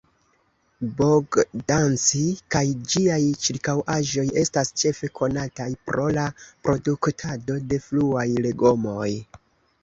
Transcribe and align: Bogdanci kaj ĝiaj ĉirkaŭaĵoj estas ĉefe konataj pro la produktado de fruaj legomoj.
Bogdanci 0.99 2.21
kaj 2.55 2.63
ĝiaj 2.93 3.17
ĉirkaŭaĵoj 3.47 4.23
estas 4.45 4.73
ĉefe 4.85 5.11
konataj 5.21 5.69
pro 5.91 6.07
la 6.17 6.25
produktado 6.71 7.61
de 7.75 7.81
fruaj 7.91 8.27
legomoj. 8.49 9.09